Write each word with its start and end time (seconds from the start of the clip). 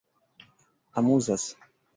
amuzas 0.97 1.45